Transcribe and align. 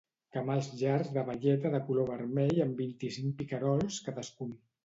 Camals 0.35 0.69
llargs 0.79 1.11
de 1.17 1.25
baieta 1.27 1.71
de 1.75 1.83
color 1.91 2.09
vermell 2.13 2.65
amb 2.67 2.81
vint-i-cinc 2.85 3.39
picarols 3.43 4.01
cadascun. 4.09 4.61